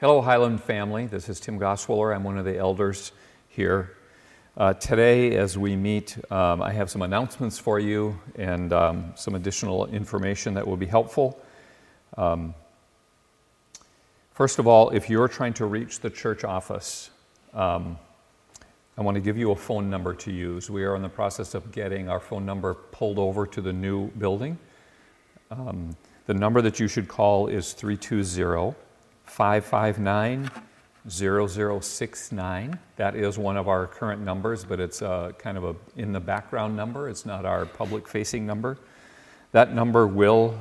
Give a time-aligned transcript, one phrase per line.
[0.00, 1.04] Hello, Highland family.
[1.04, 2.16] This is Tim Goswiller.
[2.16, 3.12] I'm one of the elders
[3.48, 3.98] here.
[4.56, 9.34] Uh, today, as we meet, um, I have some announcements for you and um, some
[9.34, 11.38] additional information that will be helpful.
[12.16, 12.54] Um,
[14.32, 17.10] first of all, if you're trying to reach the church office,
[17.52, 17.98] um,
[18.96, 20.70] I want to give you a phone number to use.
[20.70, 24.08] We are in the process of getting our phone number pulled over to the new
[24.12, 24.56] building.
[25.50, 28.74] Um, the number that you should call is 320
[29.30, 30.50] 559
[31.08, 32.78] 0069.
[32.96, 36.20] That is one of our current numbers, but it's a, kind of a in the
[36.20, 37.08] background number.
[37.08, 38.76] It's not our public facing number.
[39.52, 40.58] That number will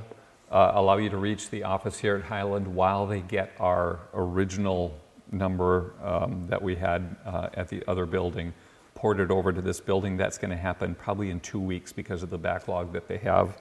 [0.51, 4.97] uh, allow you to reach the office here at Highland while they get our original
[5.31, 8.53] number um, that we had uh, at the other building
[8.93, 10.15] ported over to this building.
[10.15, 13.57] That's going to happen probably in two weeks because of the backlog that they have.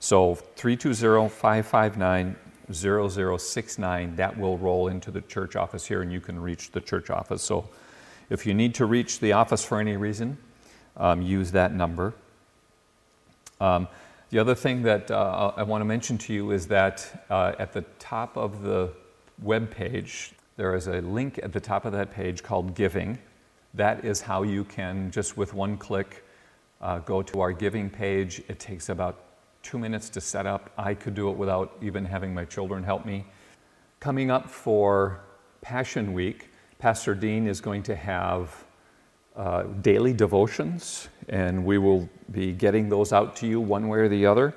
[0.00, 2.36] So 320 559
[2.72, 7.10] 0069, that will roll into the church office here and you can reach the church
[7.10, 7.42] office.
[7.42, 7.68] So
[8.28, 10.38] if you need to reach the office for any reason,
[10.96, 12.14] um, use that number.
[13.60, 13.88] Um,
[14.30, 17.72] the other thing that uh, I want to mention to you is that uh, at
[17.72, 18.92] the top of the
[19.42, 23.18] web page, there is a link at the top of that page called Giving.
[23.74, 26.24] That is how you can, just with one click,
[26.80, 28.42] uh, go to our giving page.
[28.48, 29.29] It takes about
[29.62, 30.70] two minutes to set up.
[30.76, 33.24] I could do it without even having my children help me.
[34.00, 35.20] Coming up for
[35.60, 38.64] Passion Week, Pastor Dean is going to have
[39.36, 44.08] uh, daily devotions, and we will be getting those out to you one way or
[44.08, 44.54] the other.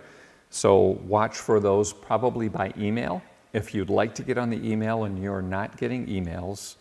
[0.49, 3.21] So watch for those probably by email.
[3.53, 6.75] If you'd like to get on the email and you're not getting emails,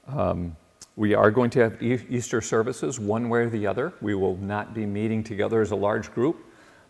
[0.08, 0.56] Um,
[0.96, 3.94] we are going to have Easter services one way or the other.
[4.02, 6.46] We will not be meeting together as a large group,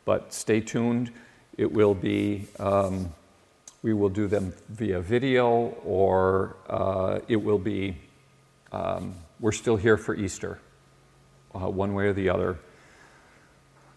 [0.06, 1.12] but stay tuned.
[1.58, 2.48] It will be.
[2.60, 3.14] Um,
[3.84, 7.98] we will do them via video, or uh, it will be,
[8.72, 10.60] um, we're still here for Easter,
[11.54, 12.58] uh, one way or the other.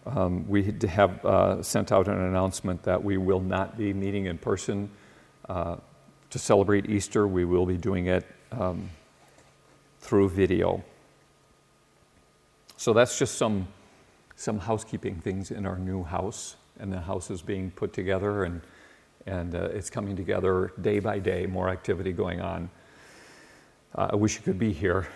[0.05, 4.37] Um, we have uh, sent out an announcement that we will not be meeting in
[4.37, 4.89] person
[5.47, 5.77] uh,
[6.29, 7.25] to celebrate Easter.
[7.25, 8.89] We will be doing it um,
[10.01, 10.83] through video.
[12.75, 13.67] So that's just some,
[14.35, 18.61] some housekeeping things in our new house, and the house is being put together and
[19.27, 22.69] and uh, it's coming together day by day, more activity going on.
[23.93, 25.07] Uh, I wish you could be here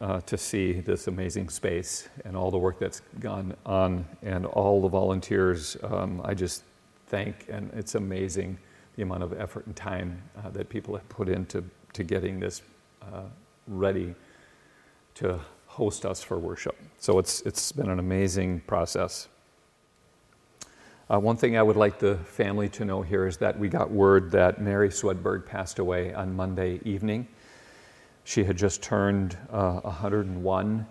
[0.00, 4.80] uh, to see this amazing space and all the work that's gone on and all
[4.82, 5.76] the volunteers.
[5.82, 6.64] Um, I just
[7.06, 8.58] thank, and it's amazing
[8.96, 12.62] the amount of effort and time uh, that people have put into to getting this
[13.02, 13.22] uh,
[13.66, 14.14] ready
[15.14, 16.76] to host us for worship.
[16.98, 19.28] So it's, it's been an amazing process.
[21.10, 23.90] Uh, one thing I would like the family to know here is that we got
[23.90, 27.26] word that Mary Swedberg passed away on Monday evening.
[28.22, 30.86] She had just turned uh, 101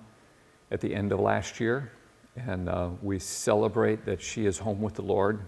[0.72, 1.94] at the end of last year,
[2.36, 5.40] and uh, we celebrate that she is home with the Lord,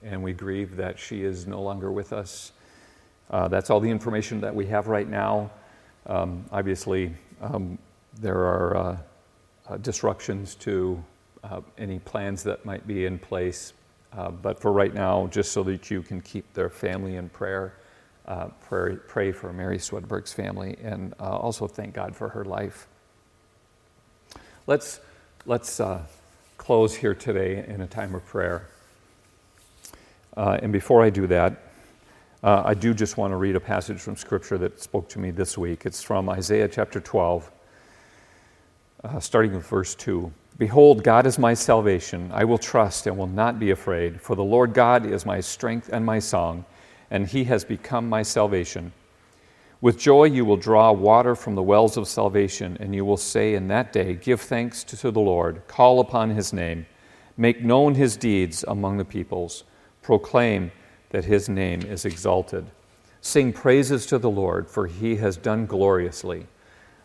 [0.00, 2.52] and we grieve that she is no longer with us.
[3.30, 5.50] Uh, that's all the information that we have right now.
[6.06, 7.78] Um, obviously, um,
[8.20, 8.96] there are uh,
[9.66, 11.02] uh, disruptions to
[11.78, 13.72] any plans that might be in place
[14.12, 17.74] uh, but for right now, just so that you can keep their family in prayer,
[18.26, 22.88] uh, pray, pray, for Mary Swedberg's family and uh, also thank God for her life.
[24.66, 25.00] Let's,
[25.46, 26.02] let's uh,
[26.56, 28.66] close here today in a time of prayer.
[30.36, 31.64] Uh, and before I do that,
[32.42, 35.58] I do just want to read a passage from Scripture that spoke to me this
[35.58, 35.84] week.
[35.84, 37.50] It's from Isaiah chapter 12,
[39.20, 40.32] starting with verse 2.
[40.60, 42.30] Behold, God is my salvation.
[42.34, 45.88] I will trust and will not be afraid, for the Lord God is my strength
[45.90, 46.66] and my song,
[47.10, 48.92] and he has become my salvation.
[49.80, 53.54] With joy you will draw water from the wells of salvation, and you will say
[53.54, 56.84] in that day, Give thanks to the Lord, call upon his name,
[57.38, 59.64] make known his deeds among the peoples,
[60.02, 60.72] proclaim
[61.08, 62.66] that his name is exalted.
[63.22, 66.46] Sing praises to the Lord, for he has done gloriously.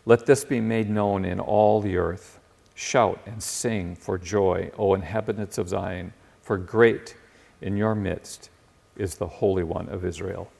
[0.04, 2.38] Let this be made known in all the earth.
[2.78, 6.12] Shout and sing for joy, O inhabitants of Zion,
[6.42, 7.16] for great
[7.62, 8.50] in your midst
[8.98, 10.50] is the Holy One of Israel.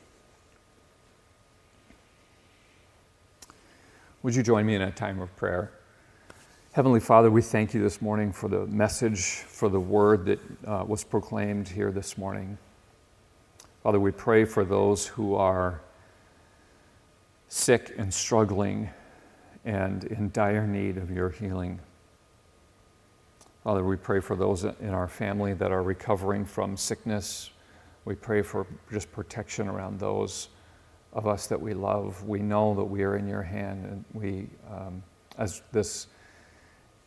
[4.22, 5.70] Would you join me in a time of prayer?
[6.72, 10.84] Heavenly Father, we thank you this morning for the message, for the word that uh,
[10.86, 12.56] was proclaimed here this morning.
[13.82, 15.82] Father, we pray for those who are
[17.48, 18.88] sick and struggling
[19.66, 21.78] and in dire need of your healing.
[23.66, 27.50] Father, we pray for those in our family that are recovering from sickness.
[28.04, 30.50] We pray for just protection around those
[31.12, 32.22] of us that we love.
[32.22, 35.02] We know that we are in your hand, and we, um,
[35.36, 36.06] as this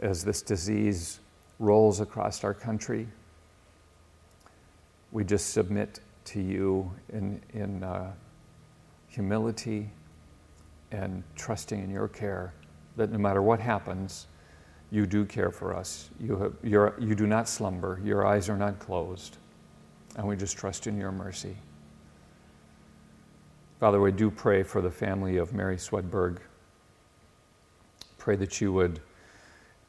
[0.02, 1.22] as this disease
[1.60, 3.08] rolls across our country.
[5.14, 8.12] We just submit to you in, in uh,
[9.08, 9.92] humility
[10.92, 12.54] and trusting in your care
[12.98, 14.28] that no matter what happens,
[14.92, 16.10] you do care for us.
[16.20, 19.38] You, have, you're, you do not slumber, your eyes are not closed,
[20.16, 21.56] and we just trust in your mercy.
[23.80, 26.40] Father, we do pray for the family of Mary Swedberg.
[28.18, 29.00] Pray that you would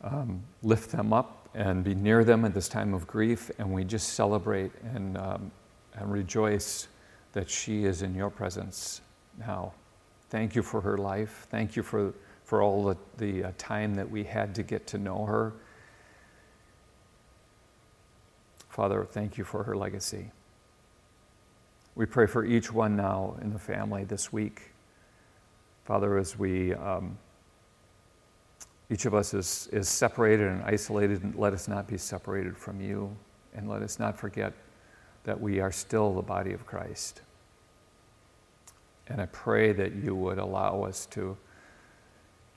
[0.03, 3.51] um, lift them up and be near them at this time of grief.
[3.59, 5.51] And we just celebrate and, um,
[5.95, 6.87] and rejoice
[7.33, 9.01] that she is in your presence
[9.39, 9.73] now.
[10.29, 11.49] Thank you for her life.
[11.51, 12.15] Thank you for,
[12.51, 15.53] for all the, the uh, time that we had to get to know her.
[18.69, 20.33] Father, thank you for her legacy.
[21.95, 24.73] We pray for each one now in the family this week.
[25.85, 27.17] Father, as we um,
[28.91, 32.81] each of us is, is separated and isolated, and let us not be separated from
[32.81, 33.17] you.
[33.55, 34.55] And let us not forget
[35.23, 37.23] that we are still the body of Christ.
[39.07, 41.37] And I pray that you would allow us to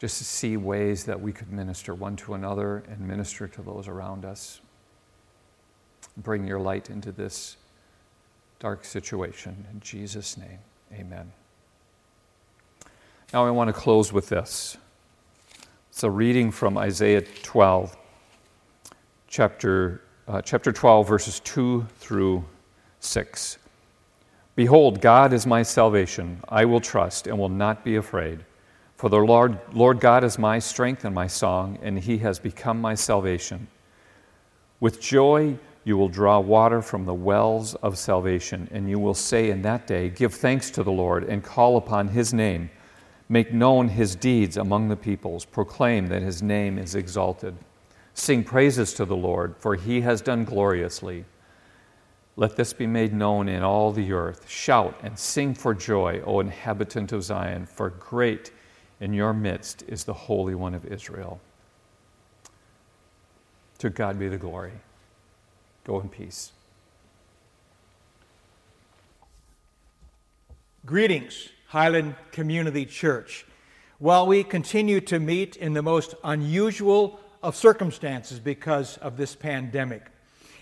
[0.03, 3.88] just to see ways that we could minister one to another and minister to those
[3.88, 4.59] around us.
[6.17, 7.55] Bring your light into this
[8.59, 9.65] dark situation.
[9.71, 10.59] In Jesus' name,
[10.91, 11.31] amen.
[13.31, 14.75] Now I want to close with this.
[15.89, 17.95] It's a reading from Isaiah 12,
[19.29, 22.44] chapter, uh, chapter 12, verses 2 through
[23.00, 23.57] 6.
[24.57, 26.41] Behold, God is my salvation.
[26.50, 28.44] I will trust and will not be afraid.
[29.03, 32.79] For the Lord, Lord God is my strength and my song, and he has become
[32.79, 33.67] my salvation.
[34.79, 39.50] With joy you will draw water from the wells of salvation, and you will say
[39.50, 42.69] in that day, Give thanks to the Lord and call upon his name.
[43.27, 45.44] Make known his deeds among the peoples.
[45.44, 47.57] Proclaim that his name is exalted.
[48.13, 51.25] Sing praises to the Lord, for he has done gloriously.
[52.38, 54.50] Let this be made known in all the earth.
[54.50, 58.53] Shout and sing for joy, O inhabitant of Zion, for great
[59.03, 61.41] in your midst is the Holy One of Israel.
[63.79, 64.71] To God be the glory.
[65.83, 66.53] Go in peace.
[70.85, 71.50] Greetings.
[71.67, 73.45] Highland Community Church.
[74.00, 80.03] While we continue to meet in the most unusual of circumstances because of this pandemic.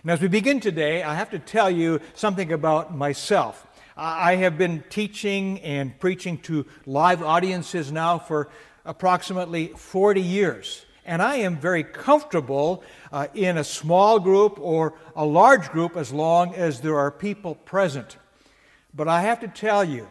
[0.01, 3.67] And as we begin today, I have to tell you something about myself.
[3.95, 8.49] I have been teaching and preaching to live audiences now for
[8.85, 10.85] approximately 40 years.
[11.05, 16.13] And I am very comfortable uh, in a small group or a large group as
[16.13, 18.17] long as there are people present.
[18.93, 20.07] But I have to tell you,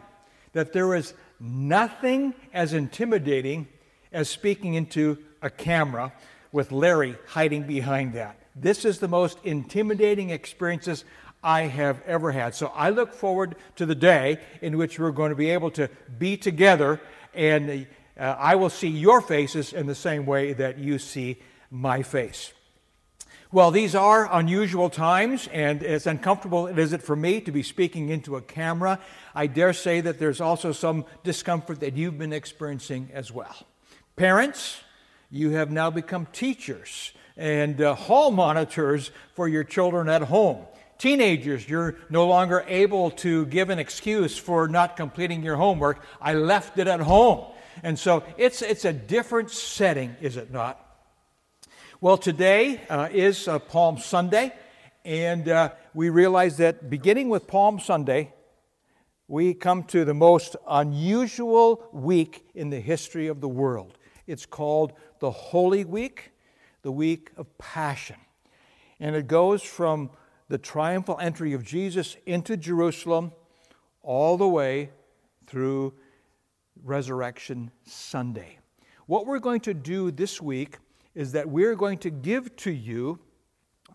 [0.53, 3.67] that there is nothing as intimidating
[4.11, 6.13] as speaking into a camera
[6.51, 8.37] with Larry hiding behind that.
[8.55, 11.05] This is the most intimidating experiences
[11.43, 12.55] I have ever had.
[12.55, 15.89] So I look forward to the day in which we're going to be able to
[16.17, 17.01] be together
[17.33, 17.87] and
[18.19, 22.53] uh, I will see your faces in the same way that you see my face.
[23.53, 28.07] Well, these are unusual times, and as uncomfortable as it for me to be speaking
[28.07, 28.99] into a camera,
[29.35, 33.55] I dare say that there's also some discomfort that you've been experiencing as well.
[34.15, 34.79] Parents,
[35.29, 40.65] you have now become teachers and uh, hall monitors for your children at home.
[41.01, 45.99] Teenagers, you're no longer able to give an excuse for not completing your homework.
[46.21, 47.43] I left it at home.
[47.81, 50.79] And so it's, it's a different setting, is it not?
[52.01, 54.53] Well, today uh, is uh, Palm Sunday,
[55.03, 58.31] and uh, we realize that beginning with Palm Sunday,
[59.27, 63.97] we come to the most unusual week in the history of the world.
[64.27, 66.31] It's called the Holy Week,
[66.83, 68.17] the week of Passion.
[68.99, 70.11] And it goes from
[70.51, 73.31] the triumphal entry of Jesus into Jerusalem
[74.03, 74.89] all the way
[75.47, 75.93] through
[76.83, 78.59] Resurrection Sunday.
[79.05, 80.79] What we're going to do this week
[81.15, 83.17] is that we're going to give to you,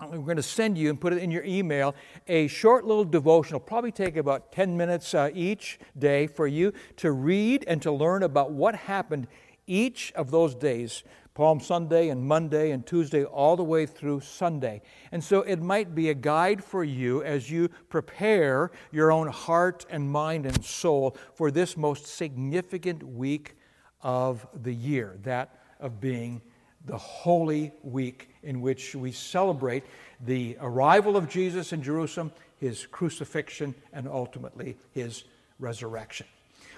[0.01, 1.95] we're going to send you and put it in your email,
[2.27, 7.13] a short little devotional, probably take about 10 minutes uh, each day for you to
[7.13, 9.27] read and to learn about what happened
[9.67, 11.05] each of those days
[11.37, 14.81] Palm Sunday and Monday and Tuesday, all the way through Sunday.
[15.13, 19.85] And so it might be a guide for you as you prepare your own heart
[19.91, 23.55] and mind and soul for this most significant week
[24.01, 26.41] of the year, that of being
[26.87, 29.85] the Holy Week in which we celebrate
[30.25, 35.25] the arrival of Jesus in Jerusalem, his crucifixion, and ultimately his
[35.59, 36.27] resurrection.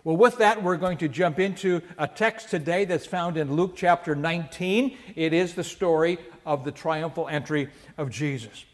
[0.04, 3.72] Well, with that, we're going to jump into a text today that's found in Luke
[3.74, 4.96] chapter 19.
[5.16, 8.64] It is the story of the triumphal entry of Jesus.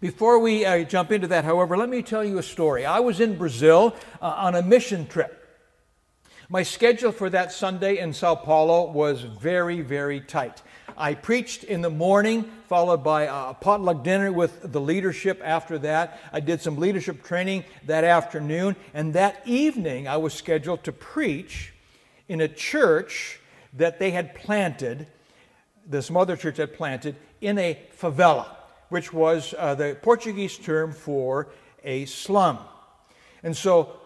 [0.00, 2.86] Before we uh, jump into that, however, let me tell you a story.
[2.86, 5.36] I was in Brazil uh, on a mission trip.
[6.48, 10.62] My schedule for that Sunday in Sao Paulo was very, very tight.
[10.96, 16.20] I preached in the morning, followed by a potluck dinner with the leadership after that.
[16.32, 18.76] I did some leadership training that afternoon.
[18.94, 21.72] And that evening, I was scheduled to preach
[22.28, 23.40] in a church
[23.74, 25.06] that they had planted,
[25.86, 28.46] this mother church had planted, in a favela,
[28.88, 31.48] which was uh, the Portuguese term for
[31.84, 32.58] a slum.
[33.42, 33.99] And so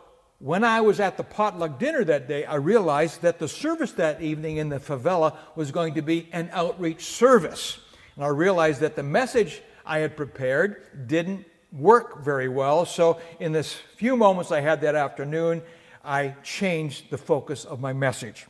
[0.45, 4.21] when I was at the potluck dinner that day, I realized that the service that
[4.21, 7.79] evening in the favela was going to be an outreach service.
[8.15, 12.85] And I realized that the message I had prepared didn't work very well.
[12.85, 15.63] So, in this few moments I had that afternoon,
[16.05, 18.47] I changed the focus of my message.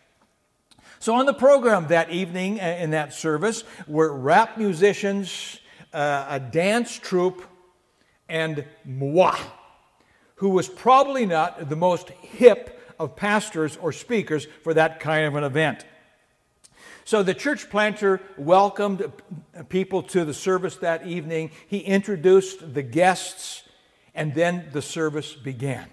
[0.98, 5.60] So, on the program that evening uh, in that service were rap musicians,
[5.92, 7.44] uh, a dance troupe,
[8.28, 9.36] and moi
[10.36, 15.34] who was probably not the most hip of pastors or speakers for that kind of
[15.36, 15.84] an event.
[17.04, 19.12] So the church planter welcomed
[19.68, 21.50] people to the service that evening.
[21.66, 23.62] He introduced the guests,
[24.14, 25.86] and then the service began.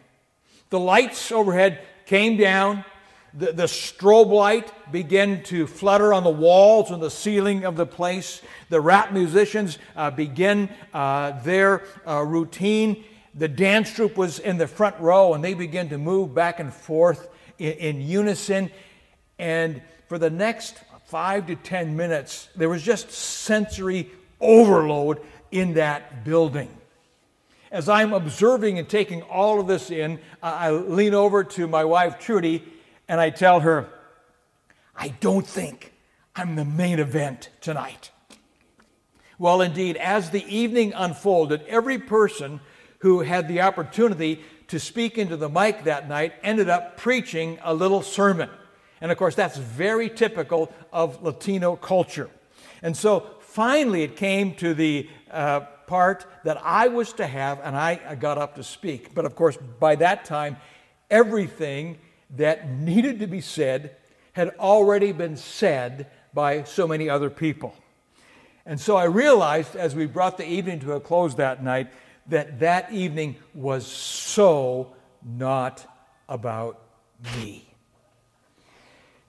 [0.69, 2.85] The lights overhead came down.
[3.33, 7.85] The, the strobe light began to flutter on the walls and the ceiling of the
[7.85, 8.41] place.
[8.69, 14.67] The rap musicians uh, begin uh, their uh, routine the dance troupe was in the
[14.67, 18.69] front row and they began to move back and forth in, in, unison.
[19.39, 24.09] And for the next five to 10 minutes, there was just sensory
[24.39, 25.21] overload
[25.51, 26.69] in that building.
[27.71, 32.19] As I'm observing and taking all of this in, I lean over to my wife,
[32.19, 32.63] Trudy,
[33.07, 33.87] and I tell her,
[34.95, 35.93] I don't think
[36.35, 38.11] I'm the main event tonight.
[39.39, 42.59] Well, indeed, as the evening unfolded, every person
[43.01, 47.73] who had the opportunity to speak into the mic that night ended up preaching a
[47.73, 48.49] little sermon.
[49.01, 52.29] And of course, that's very typical of Latino culture.
[52.81, 57.75] And so finally, it came to the uh, part that I was to have, and
[57.75, 59.13] I, I got up to speak.
[59.13, 60.57] But of course, by that time,
[61.09, 61.97] everything
[62.37, 63.97] that needed to be said
[64.33, 67.75] had already been said by so many other people.
[68.65, 71.91] And so I realized as we brought the evening to a close that night
[72.31, 75.85] that that evening was so not
[76.27, 76.81] about
[77.35, 77.67] me.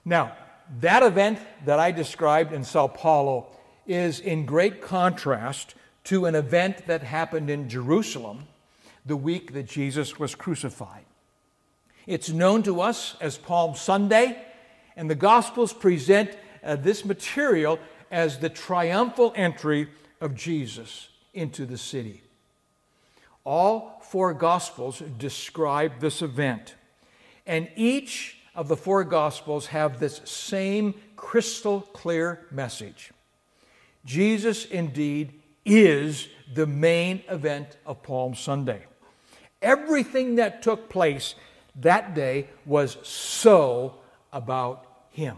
[0.05, 0.35] Now,
[0.79, 3.47] that event that I described in Sao Paulo
[3.85, 8.47] is in great contrast to an event that happened in Jerusalem
[9.05, 11.05] the week that Jesus was crucified.
[12.07, 14.41] It's known to us as Palm Sunday,
[14.95, 17.79] and the Gospels present uh, this material
[18.09, 19.89] as the triumphal entry
[20.21, 22.23] of Jesus into the city.
[23.45, 26.75] All four Gospels describe this event.
[27.45, 33.11] And each of the four Gospels have this same crystal clear message
[34.05, 38.85] Jesus indeed is the main event of Palm Sunday.
[39.61, 41.35] Everything that took place
[41.75, 43.95] that day was so
[44.33, 45.37] about him.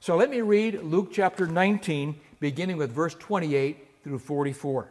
[0.00, 4.90] So let me read Luke chapter 19, beginning with verse 28 through 44.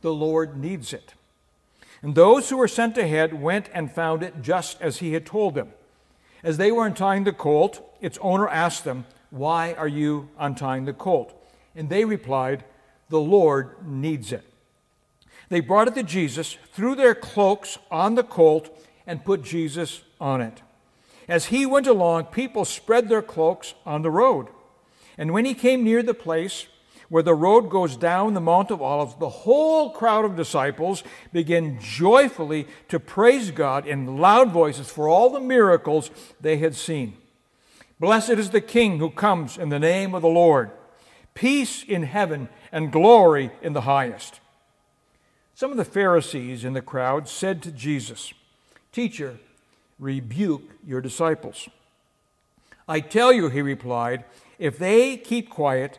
[0.00, 1.14] the Lord needs it.
[2.02, 5.54] And those who were sent ahead went and found it just as he had told
[5.54, 5.72] them.
[6.42, 10.92] As they were untying the colt, its owner asked them, Why are you untying the
[10.92, 11.34] colt?
[11.74, 12.64] And they replied,
[13.08, 14.44] The Lord needs it.
[15.48, 18.70] They brought it to Jesus, threw their cloaks on the colt,
[19.06, 20.62] and put Jesus on it.
[21.26, 24.48] As he went along, people spread their cloaks on the road.
[25.16, 26.66] And when he came near the place
[27.08, 31.80] where the road goes down the Mount of Olives, the whole crowd of disciples began
[31.80, 36.10] joyfully to praise God in loud voices for all the miracles
[36.40, 37.16] they had seen.
[37.98, 40.70] Blessed is the King who comes in the name of the Lord.
[41.34, 44.40] Peace in heaven and glory in the highest.
[45.54, 48.32] Some of the Pharisees in the crowd said to Jesus,
[48.92, 49.38] Teacher,
[49.98, 51.68] rebuke your disciples.
[52.86, 54.24] I tell you, he replied,
[54.58, 55.98] if they keep quiet,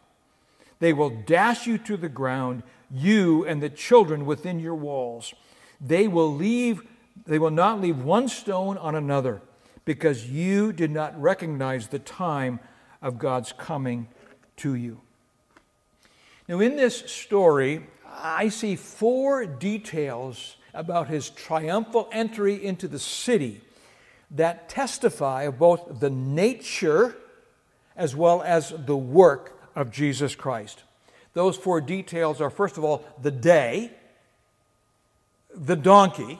[0.81, 5.31] They will dash you to the ground, you and the children within your walls.
[5.79, 6.81] They will leave
[7.27, 9.41] they will not leave one stone on another
[9.85, 12.59] because you did not recognize the time
[13.01, 14.07] of God's coming
[14.57, 15.01] to you.
[16.47, 23.61] Now in this story, I see four details about his triumphal entry into the city
[24.31, 27.15] that testify of both the nature
[27.95, 30.83] as well as the work of Jesus Christ.
[31.33, 33.91] Those four details are, first of all, the day,
[35.53, 36.39] the donkey,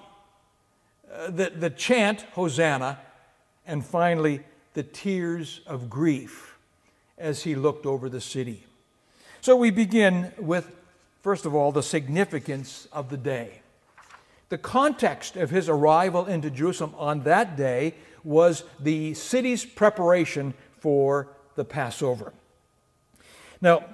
[1.13, 2.99] uh, the, the chant, Hosanna,
[3.65, 4.41] and finally,
[4.73, 6.57] the tears of grief
[7.17, 8.65] as he looked over the city.
[9.41, 10.71] So we begin with,
[11.21, 13.61] first of all, the significance of the day.
[14.49, 21.29] The context of his arrival into Jerusalem on that day was the city's preparation for
[21.55, 22.33] the Passover.
[23.61, 23.85] Now,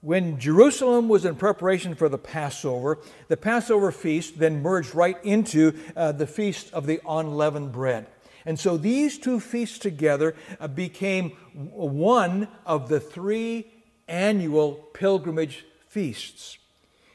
[0.00, 5.78] when Jerusalem was in preparation for the Passover, the Passover feast then merged right into
[5.96, 8.06] uh, the feast of the unleavened bread.
[8.44, 13.72] And so these two feasts together uh, became one of the three
[14.06, 16.58] annual pilgrimage feasts,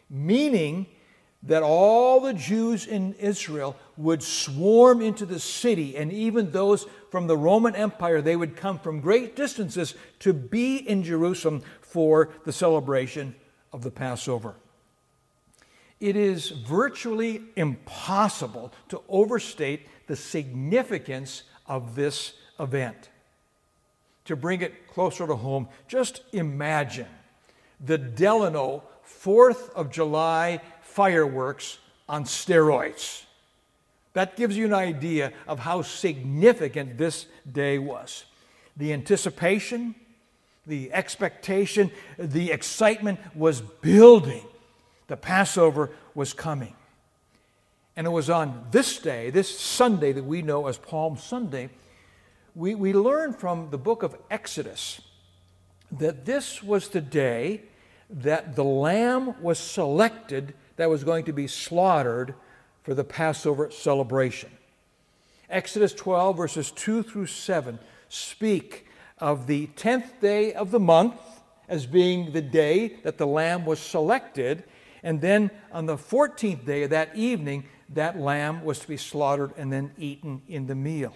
[0.10, 0.88] meaning
[1.44, 7.28] that all the Jews in Israel would swarm into the city, and even those from
[7.28, 12.52] the Roman Empire, they would come from great distances to be in Jerusalem for the
[12.52, 13.36] celebration
[13.72, 14.56] of the Passover.
[16.00, 23.10] It is virtually impossible to overstate the significance of this event.
[24.26, 27.08] To bring it closer to home, just imagine
[27.80, 33.24] the Delano 4th of July fireworks on steroids.
[34.14, 38.26] That gives you an idea of how significant this day was.
[38.76, 39.96] The anticipation,
[40.66, 44.46] the expectation, the excitement was building.
[45.08, 46.76] The Passover was coming.
[47.96, 51.70] And it was on this day, this Sunday that we know as Palm Sunday,
[52.56, 55.02] we, we learn from the book of Exodus
[55.92, 57.62] that this was the day
[58.10, 62.34] that the lamb was selected that was going to be slaughtered
[62.84, 64.50] for the Passover celebration.
[65.50, 68.88] Exodus 12, verses 2 through 7, speak
[69.18, 71.20] of the 10th day of the month
[71.68, 74.64] as being the day that the lamb was selected.
[75.04, 79.52] And then on the 14th day of that evening, that lamb was to be slaughtered
[79.58, 81.14] and then eaten in the meal.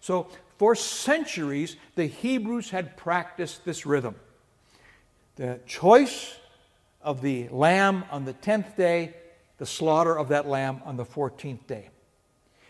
[0.00, 4.16] So, for centuries, the Hebrews had practiced this rhythm.
[5.36, 6.34] The choice
[7.08, 9.14] of the lamb on the 10th day,
[9.56, 11.88] the slaughter of that lamb on the 14th day.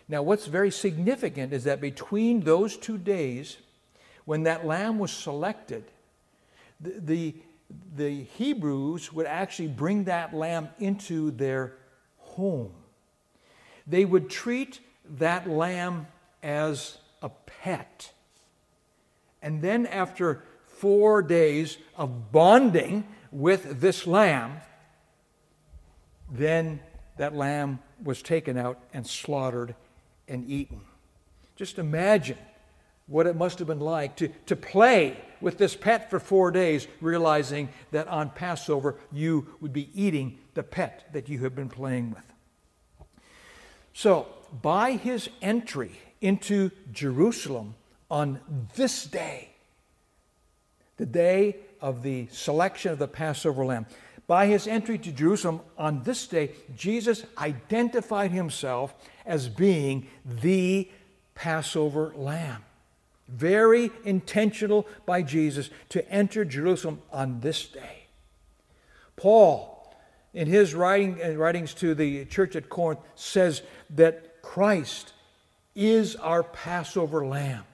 [0.09, 3.57] Now, what's very significant is that between those two days,
[4.27, 5.91] when that lamb was selected,
[6.81, 7.35] the, the,
[7.97, 11.75] the Hebrews would actually bring that lamb into their
[12.19, 12.71] home.
[13.89, 14.79] They would treat
[15.17, 16.07] that lamb
[16.45, 18.13] as a pet.
[19.43, 24.61] And then, after four days of bonding with this lamb,
[26.31, 26.81] then
[27.17, 29.75] that lamb was taken out and slaughtered
[30.29, 30.81] and eaten.
[31.57, 32.39] Just imagine
[33.07, 36.87] what it must have been like to, to play with this pet for four days,
[37.01, 42.11] realizing that on Passover you would be eating the pet that you have been playing
[42.11, 42.23] with.
[43.95, 44.29] So,
[44.63, 47.75] by his entry into Jerusalem
[48.11, 48.41] on
[48.77, 49.51] this day,
[50.97, 53.87] the day of the selection of the Passover lamb.
[54.27, 60.91] By his entry to Jerusalem on this day, Jesus identified himself as being the
[61.35, 62.63] Passover lamb.
[63.29, 68.07] Very intentional by Jesus to enter Jerusalem on this day.
[69.17, 69.95] Paul,
[70.33, 75.13] in his writing, uh, writings to the church at Corinth, says that Christ
[75.75, 77.65] is our Passover lamb.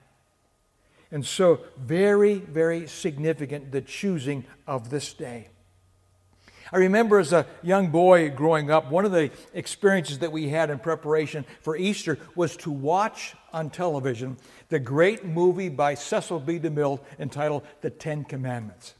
[1.14, 5.46] And so, very, very significant the choosing of this day.
[6.72, 10.70] I remember as a young boy growing up, one of the experiences that we had
[10.70, 14.38] in preparation for Easter was to watch on television
[14.70, 16.58] the great movie by Cecil B.
[16.58, 18.94] DeMille entitled The Ten Commandments.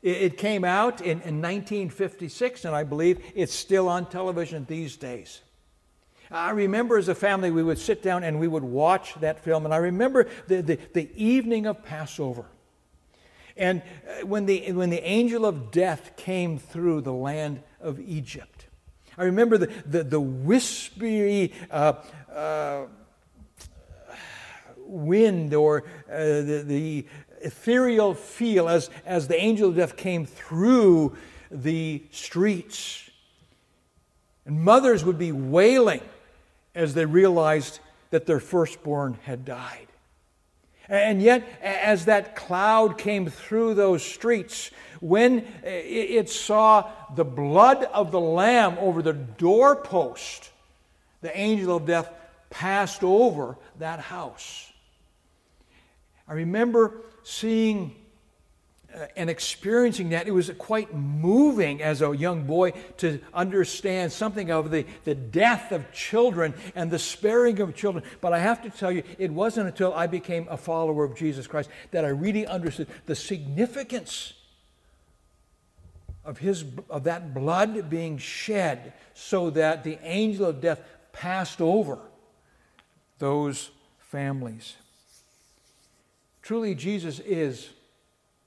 [0.00, 5.40] It came out in, in 1956, and I believe it's still on television these days.
[6.30, 9.64] I remember as a family, we would sit down and we would watch that film.
[9.64, 12.44] And I remember the, the, the evening of Passover.
[13.56, 18.66] And uh, when the, when the angel of death came through the land of Egypt,
[19.16, 21.94] I remember the, the, the whispery uh,
[22.32, 22.84] uh,
[24.76, 27.06] wind or uh, the, the
[27.40, 31.16] ethereal feel as, as the angel of death came through
[31.50, 33.10] the streets.
[34.46, 36.00] And mothers would be wailing
[36.78, 39.88] as they realized that their firstborn had died.
[40.88, 48.10] And yet, as that cloud came through those streets, when it saw the blood of
[48.10, 50.50] the Lamb over the doorpost,
[51.20, 52.10] the angel of death
[52.48, 54.72] passed over that house.
[56.26, 57.94] I remember seeing
[58.94, 64.50] Uh, and experiencing that, it was quite moving as a young boy to understand something
[64.50, 68.02] of the, the death of children and the sparing of children.
[68.22, 71.46] But I have to tell you, it wasn't until I became a follower of Jesus
[71.46, 74.32] Christ that I really understood the significance
[76.24, 80.80] of, his, of that blood being shed so that the angel of death
[81.12, 81.98] passed over
[83.18, 84.76] those families.
[86.40, 87.68] Truly, Jesus is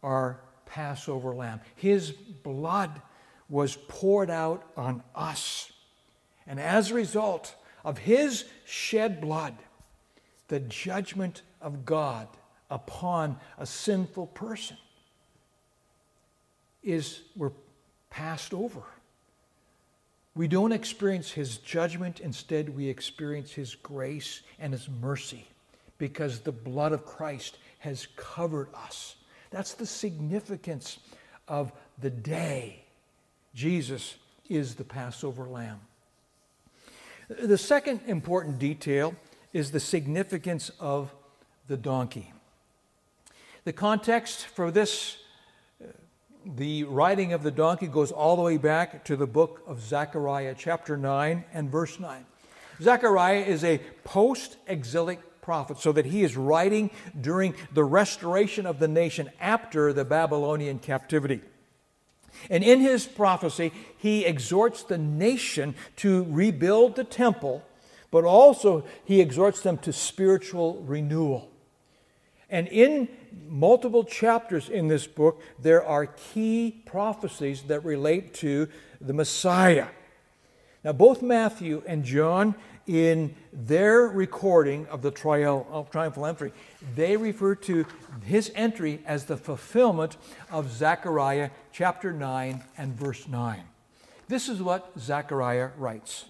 [0.04, 1.62] our Passover lamb.
[1.76, 3.02] His blood
[3.50, 5.72] was poured out on us.
[6.48, 9.56] And as a result of his shed blood,
[10.48, 12.28] the judgment of God
[12.70, 14.78] upon a sinful person
[16.82, 17.52] is we're
[18.10, 18.82] passed over.
[20.34, 25.48] We don't experience his judgment, instead, we experience his grace and his mercy
[25.98, 29.16] because the blood of Christ has covered us.
[29.52, 31.00] That's the significance
[31.48, 32.86] of the day.
[33.54, 34.16] Jesus
[34.50, 35.82] is the Passover lamb.
[37.28, 39.16] The second important detail
[39.54, 41.14] is the significance of
[41.68, 42.34] the donkey.
[43.64, 45.18] The context for this,
[45.82, 45.88] uh,
[46.46, 50.56] the riding of the donkey, goes all the way back to the book of Zechariah,
[50.58, 52.26] chapter 9 and verse 9.
[52.82, 58.80] Zechariah is a post exilic prophet, so that he is writing during the restoration of
[58.80, 61.42] the nation after the Babylonian captivity.
[62.50, 67.64] And in his prophecy, he exhorts the nation to rebuild the temple,
[68.10, 71.50] but also he exhorts them to spiritual renewal.
[72.50, 73.08] And in
[73.48, 78.68] multiple chapters in this book, there are key prophecies that relate to
[79.00, 79.88] the Messiah.
[80.84, 82.56] Now, both Matthew and John
[82.88, 86.52] in their recording of the uh, triumphal entry,
[86.96, 87.86] they refer to
[88.26, 90.17] his entry as the fulfillment
[90.50, 93.62] of Zechariah chapter 9 and verse 9.
[94.28, 96.26] This is what Zechariah writes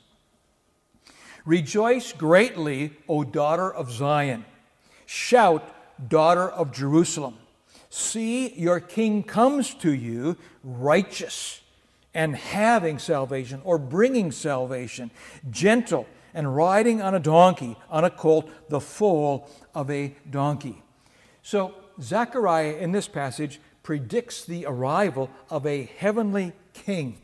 [1.45, 4.43] Rejoice greatly, O daughter of Zion.
[5.05, 5.63] Shout,
[6.09, 7.37] daughter of Jerusalem.
[7.89, 11.61] See, your king comes to you righteous
[12.13, 15.12] and having salvation or bringing salvation,
[15.50, 20.82] gentle and riding on a donkey, on a colt, the foal of a donkey.
[21.43, 27.17] So, Zechariah in this passage predicts the arrival of a heavenly king.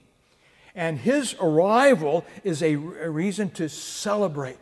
[0.75, 4.57] And his arrival is a, reason to celebrate.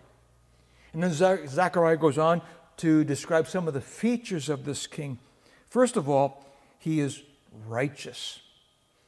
[0.94, 2.42] And then Zechariah goes on
[2.78, 5.20] to describe some of the features of this king.
[5.70, 6.46] First of all,
[6.80, 7.22] he is
[7.68, 8.40] righteous.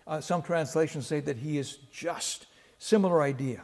[0.08, 2.48] Uh, some translations say that he is just.
[2.80, 3.62] Similar idea.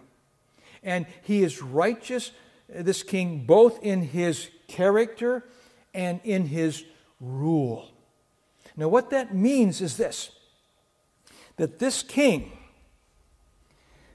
[0.84, 2.32] And he is righteous,
[2.68, 5.46] this king, both in his character
[5.94, 6.84] and in his
[7.22, 7.90] rule.
[8.76, 10.32] Now, what that means is this
[11.56, 12.52] that this king,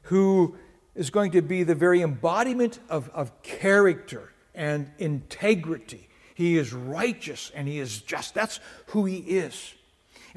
[0.03, 0.57] who
[0.97, 7.53] is going to be the very embodiment of, of character and integrity, he is righteous
[7.55, 8.35] and he is just.
[8.35, 9.75] That's who he is.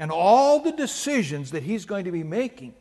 [0.02, 2.74] And all the decisions that he's going to be making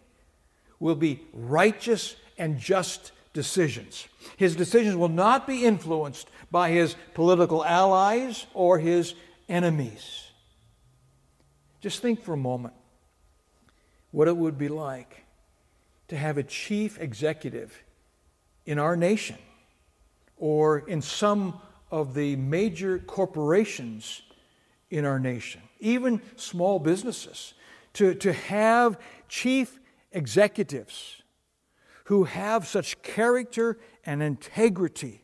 [0.79, 4.07] will be righteous and just decisions.
[4.37, 9.13] His decisions will not be influenced by his political allies or his
[9.47, 10.31] enemies.
[11.79, 12.73] Just think for a moment.
[14.09, 15.23] what it would be like
[16.07, 17.83] to have a chief executive
[18.65, 19.37] in our nation
[20.37, 24.23] or in some of the major corporations
[24.89, 27.53] in our nation, even small businesses,
[27.93, 29.79] to, to have chief
[30.11, 31.21] executives
[32.05, 35.23] who have such character and integrity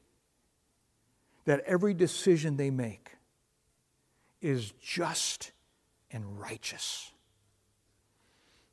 [1.46, 3.12] that every decision they make
[4.42, 5.52] is just
[6.12, 7.12] and righteous.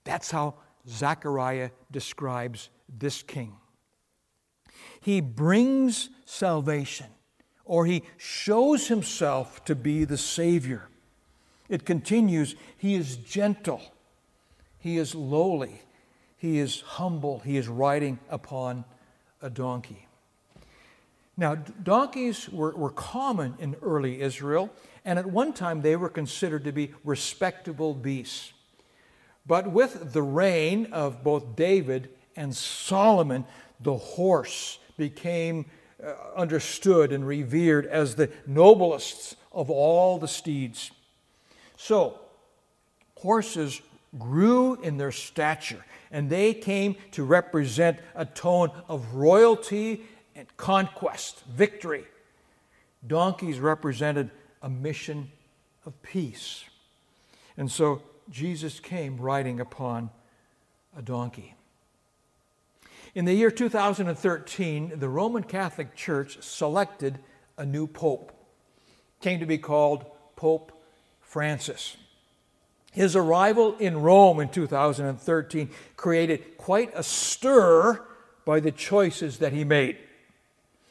[0.05, 0.55] That's how
[0.89, 3.55] Zechariah describes this king.
[5.01, 7.07] He brings salvation,
[7.65, 10.89] or he shows himself to be the Savior.
[11.69, 13.81] It continues He is gentle,
[14.79, 15.81] He is lowly,
[16.37, 18.85] He is humble, He is riding upon
[19.41, 20.07] a donkey.
[21.37, 24.71] Now, donkeys were, were common in early Israel,
[25.05, 28.53] and at one time they were considered to be respectable beasts.
[29.47, 33.45] But with the reign of both David and Solomon,
[33.81, 35.67] the horse became
[36.03, 40.93] uh, understood and revered as the noblest of all the steeds.
[41.77, 42.19] So,
[43.17, 43.81] horses
[44.19, 50.03] grew in their stature, and they came to represent a tone of royalty
[50.37, 52.05] and conquest, victory.
[53.07, 54.31] Donkeys represented
[54.63, 55.31] a mission
[55.85, 56.65] of peace.
[57.57, 60.11] And so Jesus came riding upon
[60.97, 61.55] a donkey.
[63.15, 67.19] In the year 2013, the Roman Catholic Church selected
[67.57, 68.33] a new pope.
[69.21, 70.73] Came to be called Pope
[71.35, 71.97] Francis.
[72.93, 78.01] His arrival in Rome in 2013 created quite a stir
[78.45, 79.99] by the choices that he made.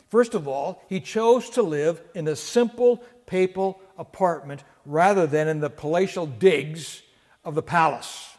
[0.10, 5.62] First of all, he chose to live in a simple papal apartment rather than in
[5.62, 7.04] the palatial digs
[7.46, 8.36] of the palace.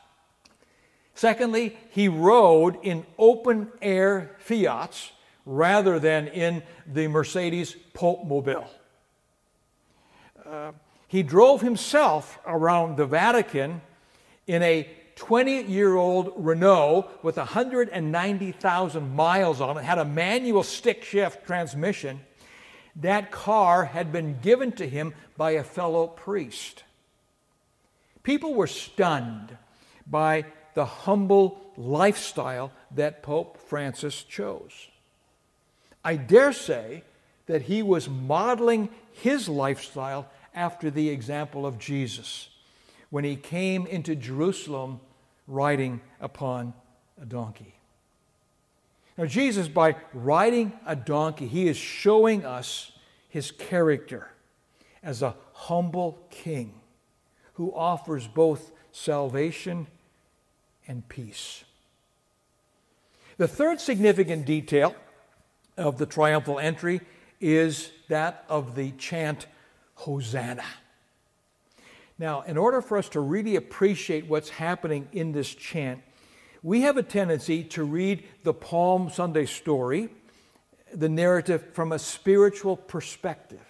[1.14, 5.10] Secondly, he rode in open air Fiats
[5.46, 8.68] rather than in the Mercedes Pope Mobile.
[10.44, 10.72] Uh,
[11.14, 13.80] he drove himself around the Vatican
[14.48, 21.04] in a 20 year old Renault with 190,000 miles on it, had a manual stick
[21.04, 22.18] shift transmission.
[22.96, 26.82] That car had been given to him by a fellow priest.
[28.24, 29.56] People were stunned
[30.08, 34.88] by the humble lifestyle that Pope Francis chose.
[36.04, 37.04] I dare say
[37.46, 42.48] that he was modeling his lifestyle after the example of Jesus
[43.10, 45.00] when he came into Jerusalem
[45.46, 46.74] riding upon
[47.20, 47.74] a donkey.
[49.16, 52.92] Now, Jesus, by riding a donkey, he is showing us
[53.28, 54.28] his character
[55.02, 56.74] as a humble king
[57.54, 59.86] who offers both salvation
[60.88, 61.64] and peace.
[63.36, 64.94] The third significant detail
[65.76, 67.00] of the triumphal entry
[67.40, 69.46] is that of the chant
[69.94, 70.64] Hosanna.
[72.18, 76.00] Now, in order for us to really appreciate what's happening in this chant,
[76.62, 80.08] we have a tendency to read the Palm Sunday story,
[80.92, 83.60] the narrative, from a spiritual perspective.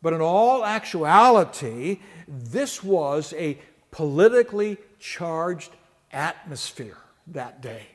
[0.00, 3.58] But in all actuality, this was a
[3.90, 5.70] politically charged
[6.12, 6.96] atmosphere
[7.28, 7.86] that day.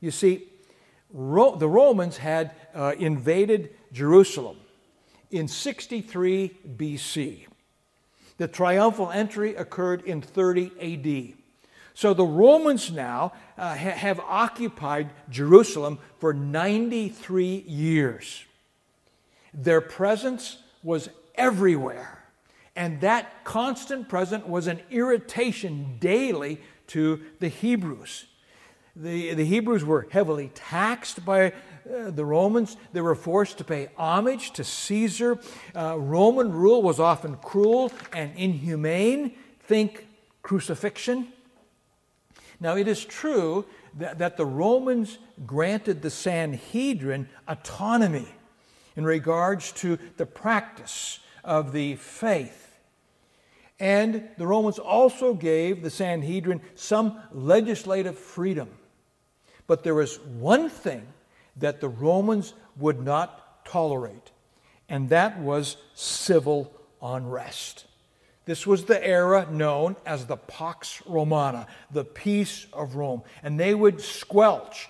[0.00, 0.48] You see,
[1.10, 4.56] Ro- the Romans had uh, invaded Jerusalem
[5.30, 7.46] in 63 BC.
[8.38, 11.34] The triumphal entry occurred in 30 AD.
[11.94, 18.44] So the Romans now uh, ha- have occupied Jerusalem for 93 years.
[19.52, 22.22] Their presence was everywhere.
[22.76, 28.26] And that constant presence was an irritation daily to the Hebrews.
[28.94, 31.52] The, the Hebrews were heavily taxed by
[31.88, 32.76] uh, the Romans.
[32.92, 35.38] They were forced to pay homage to Caesar.
[35.74, 39.34] Uh, Roman rule was often cruel and inhumane.
[39.60, 40.06] Think
[40.42, 41.28] crucifixion.
[42.60, 43.64] Now, it is true
[43.98, 48.28] that, that the Romans granted the Sanhedrin autonomy
[48.96, 52.64] in regards to the practice of the faith.
[53.78, 58.68] And the Romans also gave the Sanhedrin some legislative freedom.
[59.68, 61.06] But there was one thing
[61.58, 64.30] that the Romans would not tolerate,
[64.88, 67.86] and that was civil unrest.
[68.44, 73.74] This was the era known as the Pax Romana, the peace of Rome, and they
[73.74, 74.88] would squelch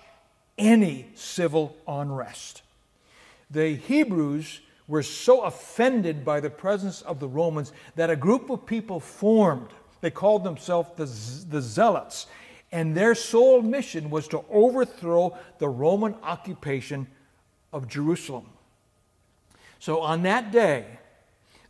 [0.57, 2.61] any civil unrest.
[3.51, 8.65] The Hebrews were so offended by the presence of the Romans that a group of
[8.65, 9.69] people formed
[10.01, 11.05] They called themselves the,
[11.49, 12.27] the Zealots,
[12.71, 17.07] and their sole mission was to overthrow the Roman occupation
[17.73, 18.47] of Jerusalem.
[19.79, 20.85] So on that day,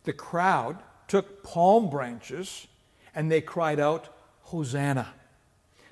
[0.03, 2.67] the crowd took palm branches
[3.15, 4.09] and they cried out,
[4.43, 5.13] Hosanna.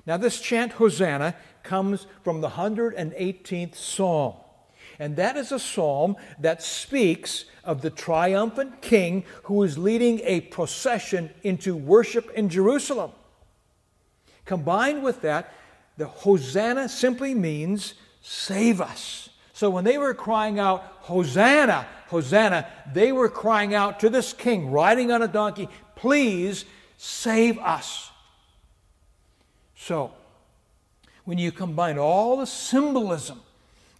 [0.06, 4.34] Now, this chant, Hosanna, comes from the 118th Psalm.
[4.98, 10.40] And that is a psalm that speaks of the triumphant king who is leading a
[10.40, 13.12] procession into worship in Jerusalem.
[14.48, 15.52] Combined with that,
[15.98, 19.28] the Hosanna simply means save us.
[19.52, 24.70] So when they were crying out, Hosanna, Hosanna, they were crying out to this king
[24.70, 26.64] riding on a donkey, please
[26.96, 28.10] save us.
[29.76, 30.12] So,
[31.24, 33.42] when you combine all the symbolism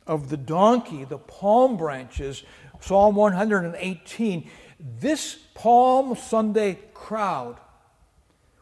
[0.07, 2.43] of the donkey, the palm branches,
[2.81, 7.59] Psalm 118, this Palm Sunday crowd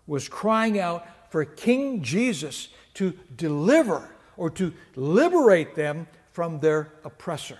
[0.09, 7.59] was crying out for King Jesus to deliver or to liberate them from their oppressor.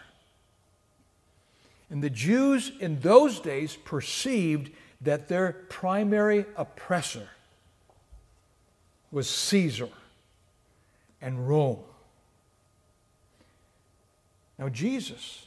[1.91, 4.71] And the Jews in those days perceived
[5.03, 7.29] that their primary oppressor
[9.11, 9.91] was Caesar
[11.21, 11.81] and Rome.
[14.59, 15.45] Now, Jesus,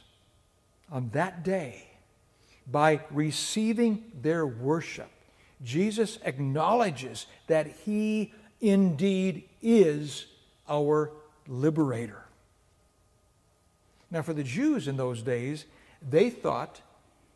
[0.88, 1.84] on that day,
[2.70, 5.10] by receiving their worship,
[5.62, 10.26] Jesus acknowledges that he indeed is
[10.68, 11.12] our
[11.46, 12.24] liberator.
[14.10, 15.66] Now, for the Jews in those days,
[16.06, 16.80] they thought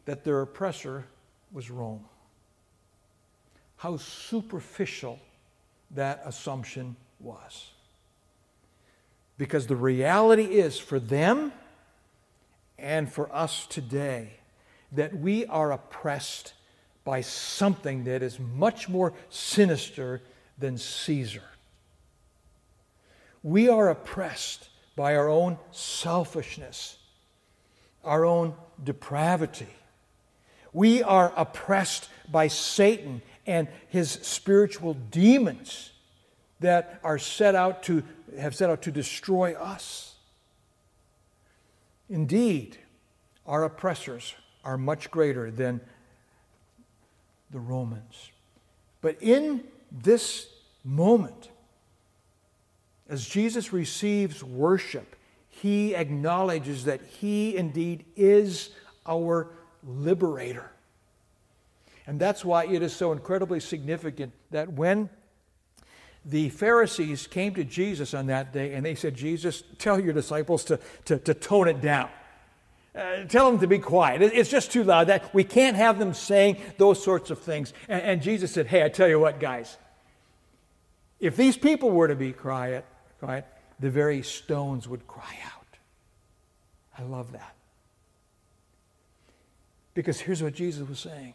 [0.06, 1.04] that their oppressor
[1.52, 2.04] was Rome.
[3.76, 5.20] How superficial
[5.90, 7.70] that assumption was.
[9.36, 11.52] Because the reality is for them
[12.78, 14.34] and for us today
[14.92, 16.54] that we are oppressed
[17.04, 20.22] by something that is much more sinister
[20.58, 21.42] than Caesar.
[23.42, 26.96] We are oppressed by our own selfishness,
[28.02, 29.68] our own depravity.
[30.72, 35.92] We are oppressed by Satan and his spiritual demons
[36.60, 38.02] that are set out to
[38.38, 40.14] have set out to destroy us.
[42.08, 42.78] Indeed,
[43.46, 45.80] our oppressors are much greater than
[47.54, 48.32] the Romans.
[49.00, 50.48] But in this
[50.84, 51.50] moment,
[53.08, 55.14] as Jesus receives worship,
[55.48, 58.70] he acknowledges that he indeed is
[59.06, 59.52] our
[59.86, 60.68] liberator.
[62.08, 65.08] And that's why it is so incredibly significant that when
[66.24, 70.64] the Pharisees came to Jesus on that day and they said, Jesus, tell your disciples
[70.64, 72.08] to, to, to tone it down.
[72.94, 74.22] Uh, tell them to be quiet.
[74.22, 75.08] It's just too loud.
[75.08, 77.72] That we can't have them saying those sorts of things.
[77.88, 79.76] And, and Jesus said, Hey, I tell you what, guys.
[81.18, 82.84] If these people were to be quiet,
[83.18, 83.46] quiet,
[83.80, 85.78] the very stones would cry out.
[86.96, 87.54] I love that.
[89.94, 91.34] Because here's what Jesus was saying.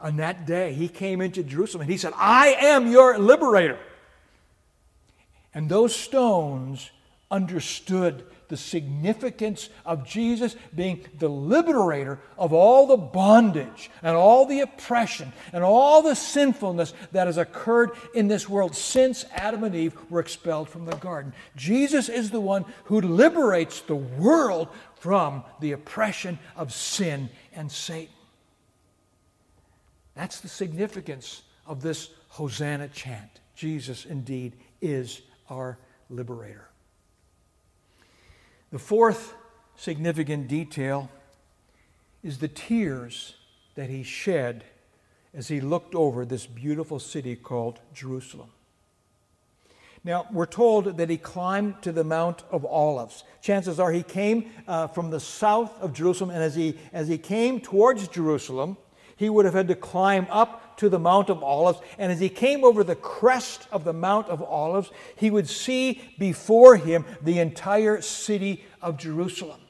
[0.00, 3.78] On that day, he came into Jerusalem and he said, I am your liberator.
[5.54, 6.90] And those stones
[7.30, 14.60] understood the significance of Jesus being the liberator of all the bondage and all the
[14.60, 19.96] oppression and all the sinfulness that has occurred in this world since Adam and Eve
[20.10, 21.32] were expelled from the garden.
[21.56, 28.12] Jesus is the one who liberates the world from the oppression of sin and Satan.
[30.14, 33.40] That's the significance of this Hosanna chant.
[33.54, 35.78] Jesus indeed is our
[36.10, 36.68] liberator.
[38.72, 39.34] The fourth
[39.76, 41.10] significant detail
[42.22, 43.34] is the tears
[43.74, 44.64] that he shed
[45.34, 48.48] as he looked over this beautiful city called Jerusalem.
[50.04, 53.24] Now, we're told that he climbed to the Mount of Olives.
[53.42, 57.18] Chances are he came uh, from the south of Jerusalem, and as he, as he
[57.18, 58.78] came towards Jerusalem,
[59.16, 61.80] he would have had to climb up to the Mount of Olives.
[61.98, 66.14] And as he came over the crest of the Mount of Olives, he would see
[66.18, 69.60] before him the entire city of Jerusalem.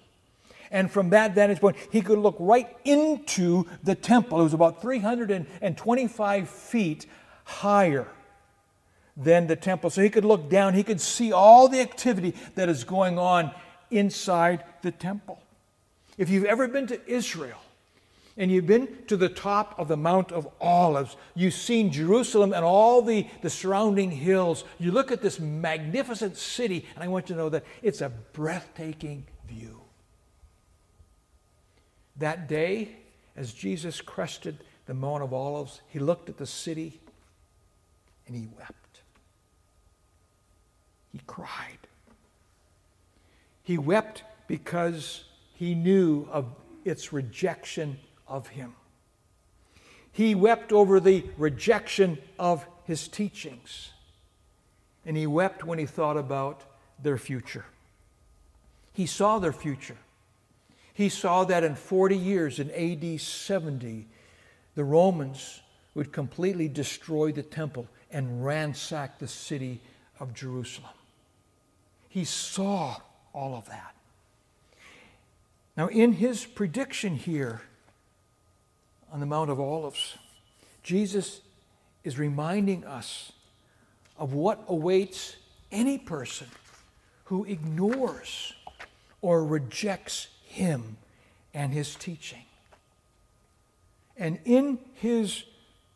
[0.70, 4.40] And from that vantage point, he could look right into the temple.
[4.40, 7.07] It was about 325 feet
[7.44, 8.09] higher
[9.16, 9.90] than the temple.
[9.90, 13.53] So he could look down, he could see all the activity that is going on
[13.90, 15.42] inside the temple.
[16.16, 17.59] If you've ever been to Israel,
[18.37, 21.16] and you've been to the top of the Mount of Olives.
[21.35, 24.64] You've seen Jerusalem and all the, the surrounding hills.
[24.78, 28.09] You look at this magnificent city, and I want you to know that it's a
[28.09, 29.80] breathtaking view.
[32.16, 32.97] That day,
[33.37, 37.01] as Jesus crested the Mount of Olives, he looked at the city
[38.26, 39.03] and he wept.
[41.12, 41.78] He cried.
[43.62, 45.24] He wept because
[45.55, 46.47] he knew of
[46.85, 47.99] its rejection
[48.33, 48.74] of him.
[50.11, 53.91] He wept over the rejection of his teachings.
[55.05, 56.62] And he wept when he thought about
[57.01, 57.66] their future.
[58.93, 59.99] He saw their future.
[60.95, 64.07] He saw that in 40 years, in AD 70,
[64.74, 65.61] the Romans
[65.95, 69.80] would completely destroy the temple and ransack the city
[70.18, 70.93] of Jerusalem.
[72.09, 72.97] He saw
[73.35, 73.95] all of that.
[75.76, 77.62] Now, in his prediction here
[79.13, 80.17] on the Mount of Olives,
[80.83, 81.43] Jesus
[82.03, 83.31] is reminding us
[84.17, 85.37] of what awaits
[85.71, 86.49] any person
[87.25, 88.55] who ignores
[89.21, 90.97] or rejects him
[91.53, 92.43] and his teaching.
[94.17, 95.45] And in his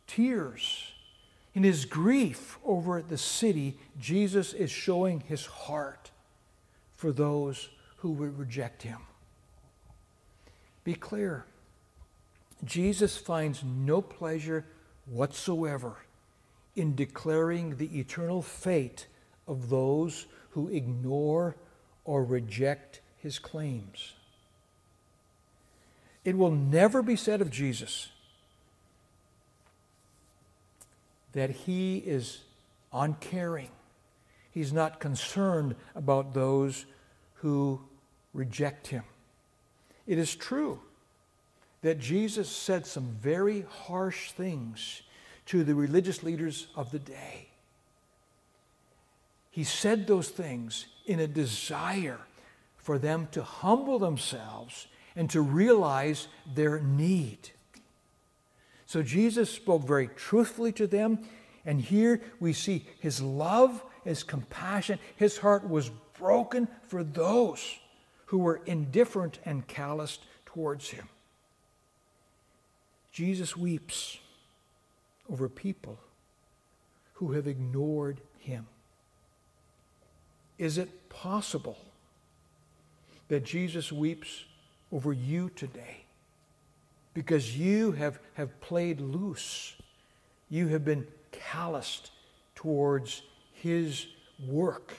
[0.05, 0.91] tears,
[1.55, 6.11] in his grief over the city, Jesus is showing his heart
[6.95, 8.99] for those who would reject him.
[10.83, 11.45] Be clear
[12.63, 14.65] Jesus finds no pleasure
[15.05, 15.97] whatsoever
[16.75, 19.07] in declaring the eternal fate
[19.47, 21.55] of those who ignore
[22.03, 24.13] or reject his claims.
[26.23, 28.09] It will never be said of Jesus
[31.33, 32.39] that he is
[32.91, 33.69] uncaring.
[34.51, 36.85] He's not concerned about those
[37.35, 37.81] who
[38.33, 39.03] reject him.
[40.07, 40.81] It is true
[41.81, 45.01] that Jesus said some very harsh things
[45.47, 47.49] to the religious leaders of the day.
[49.51, 52.19] He said those things in a desire
[52.77, 57.49] for them to humble themselves and to realize their need.
[58.85, 61.19] So Jesus spoke very truthfully to them,
[61.65, 64.99] and here we see his love, his compassion.
[65.15, 67.77] His heart was broken for those
[68.27, 71.09] who were indifferent and calloused towards him.
[73.17, 74.19] Jesus weeps
[75.27, 75.97] over people
[77.13, 78.67] who have ignored him.
[80.59, 81.79] Is it possible
[83.27, 84.45] that Jesus weeps
[84.91, 86.03] over you today
[87.15, 89.73] because you have, have played loose?
[90.47, 92.11] You have been calloused
[92.53, 94.05] towards his
[94.45, 94.93] work,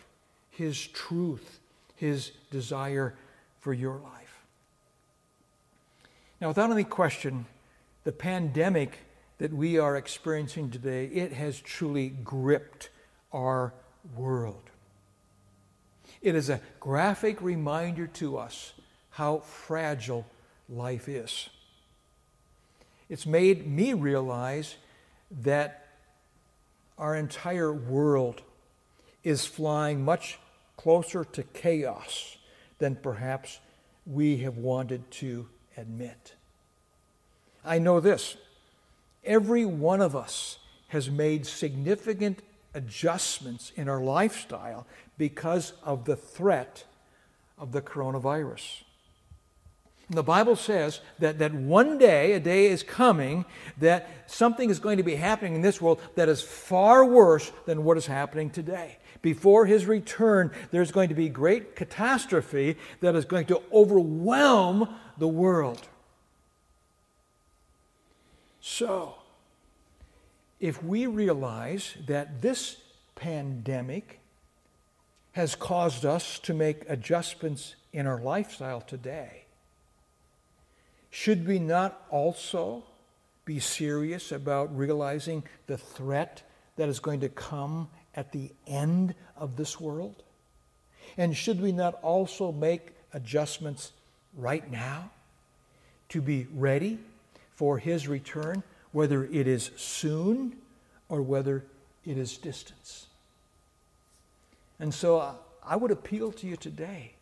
[0.50, 1.60] his truth,
[1.94, 3.14] his desire
[3.60, 4.40] for your life.
[6.40, 7.46] Now, without any question,
[8.08, 9.00] the pandemic
[9.36, 12.88] that we are experiencing today, it has truly gripped
[13.34, 13.74] our
[14.16, 14.70] world.
[16.22, 18.72] It is a graphic reminder to us
[19.10, 20.24] how fragile
[20.70, 21.50] life is.
[23.10, 24.76] It's made me realize
[25.42, 25.88] that
[26.96, 28.40] our entire world
[29.22, 30.38] is flying much
[30.78, 32.38] closer to chaos
[32.78, 33.60] than perhaps
[34.06, 35.46] we have wanted to
[35.76, 36.32] admit.
[37.68, 38.36] I know this
[39.24, 40.58] every one of us
[40.88, 42.40] has made significant
[42.74, 44.86] adjustments in our lifestyle
[45.18, 46.84] because of the threat
[47.58, 48.82] of the coronavirus.
[50.10, 53.44] The Bible says that, that one day, a day is coming,
[53.76, 57.84] that something is going to be happening in this world that is far worse than
[57.84, 58.96] what is happening today.
[59.20, 64.88] Before his return, there's going to be great catastrophe that is going to overwhelm
[65.18, 65.86] the world.
[68.70, 69.14] So,
[70.60, 72.76] if we realize that this
[73.14, 74.20] pandemic
[75.32, 79.46] has caused us to make adjustments in our lifestyle today,
[81.08, 82.84] should we not also
[83.46, 86.42] be serious about realizing the threat
[86.76, 90.22] that is going to come at the end of this world?
[91.16, 93.92] And should we not also make adjustments
[94.36, 95.10] right now
[96.10, 96.98] to be ready
[97.58, 100.56] for his return, whether it is soon
[101.08, 101.64] or whether
[102.06, 103.08] it is distance.
[104.78, 105.32] And so uh,
[105.66, 107.14] I would appeal to you today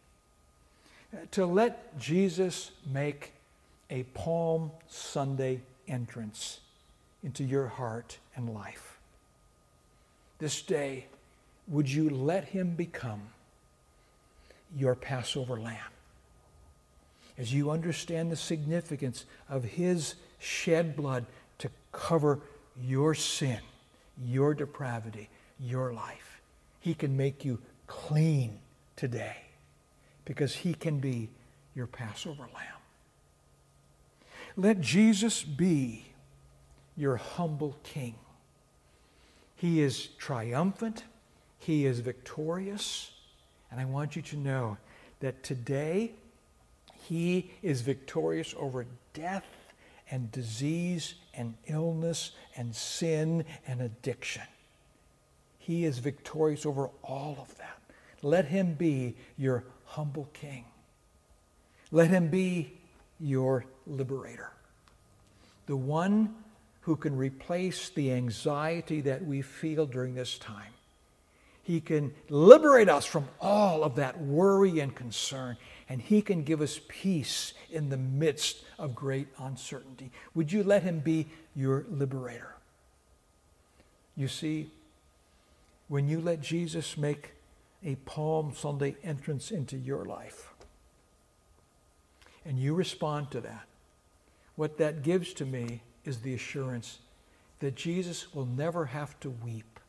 [1.10, 3.32] uh, to let Jesus make
[3.88, 6.60] a Palm Sunday entrance
[7.24, 8.98] into your heart and life.
[10.38, 11.06] This day,
[11.66, 13.22] would you let him become
[14.76, 15.95] your Passover lamb?
[17.38, 21.26] As you understand the significance of his shed blood
[21.58, 22.40] to cover
[22.80, 23.60] your sin,
[24.22, 25.28] your depravity,
[25.60, 26.40] your life.
[26.80, 28.58] He can make you clean
[28.94, 29.36] today
[30.24, 31.30] because He can be
[31.74, 32.80] your Passover lamb.
[34.56, 36.06] Let Jesus be
[36.96, 38.14] your humble king.
[39.54, 41.04] He is triumphant,
[41.58, 43.12] he is victorious,
[43.70, 44.76] and I want you to know
[45.20, 46.12] that today
[47.08, 49.46] he is victorious over death
[50.10, 54.42] and disease and illness and sin and addiction.
[55.58, 57.78] He is victorious over all of that.
[58.22, 60.64] Let him be your humble king.
[61.90, 62.72] Let him be
[63.20, 64.50] your liberator.
[65.66, 66.34] The one
[66.82, 70.72] who can replace the anxiety that we feel during this time.
[71.62, 75.56] He can liberate us from all of that worry and concern,
[75.88, 80.10] and He can give us peace in the midst of great uncertainty.
[80.34, 82.54] Would you let Him be your liberator?
[84.16, 84.70] You see,
[85.88, 87.32] when you let Jesus make
[87.84, 90.52] a Palm Sunday entrance into your life,
[92.44, 93.66] and you respond to that,
[94.56, 96.98] what that gives to me is the assurance
[97.60, 99.80] that Jesus will never have to weep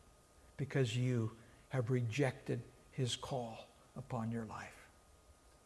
[0.58, 1.32] because you
[1.70, 4.77] have rejected his call upon your life.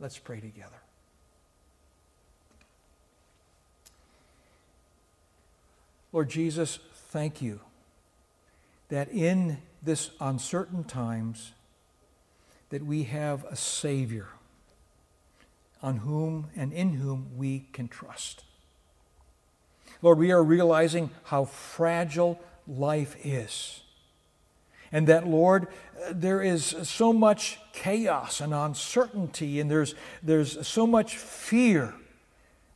[0.01, 0.81] Let's pray together.
[6.11, 6.79] Lord Jesus,
[7.11, 7.59] thank you
[8.89, 11.51] that in this uncertain times
[12.71, 14.27] that we have a savior
[15.83, 18.43] on whom and in whom we can trust.
[20.01, 23.81] Lord, we are realizing how fragile life is.
[24.91, 25.67] And that, Lord,
[26.11, 31.93] there is so much chaos and uncertainty, and there's, there's so much fear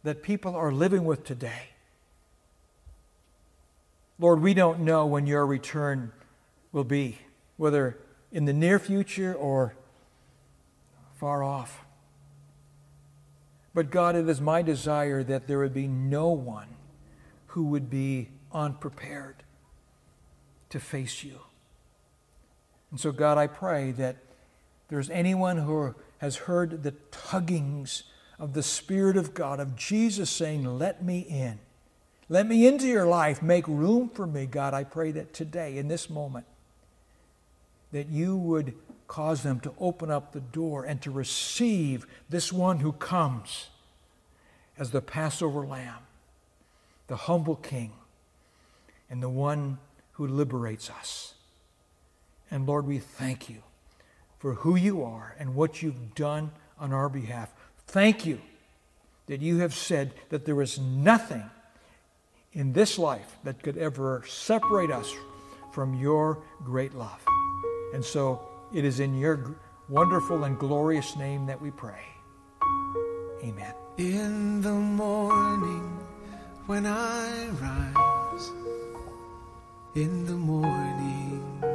[0.03, 1.69] that people are living with today.
[4.17, 6.13] Lord, we don't know when your return
[6.71, 7.19] will be,
[7.57, 7.97] whether
[8.31, 9.75] in the near future or
[11.15, 11.83] far off.
[13.73, 16.67] But God, it is my desire that there would be no one
[17.47, 19.43] who would be unprepared
[20.69, 21.39] to face you.
[22.95, 24.15] And so, God, I pray that
[24.87, 28.03] there's anyone who has heard the tuggings
[28.39, 31.59] of the Spirit of God, of Jesus saying, Let me in.
[32.29, 33.41] Let me into your life.
[33.41, 34.73] Make room for me, God.
[34.73, 36.45] I pray that today, in this moment,
[37.91, 38.73] that you would
[39.09, 43.71] cause them to open up the door and to receive this one who comes
[44.79, 45.99] as the Passover lamb
[47.07, 47.91] the humble King,
[49.09, 49.79] and the one
[50.13, 51.34] who liberates us.
[52.51, 53.63] And Lord, we thank you
[54.39, 57.51] for who you are and what you've done on our behalf.
[57.87, 58.41] Thank you
[59.27, 61.49] that you have said that there is nothing
[62.53, 65.13] in this life that could ever separate us
[65.71, 67.21] from your great love.
[67.93, 69.55] And so it is in your
[69.89, 72.01] wonderful and glorious name that we pray.
[73.43, 73.73] Amen.
[73.97, 75.99] In the morning
[76.65, 78.51] when I rise,
[79.95, 81.74] in the morning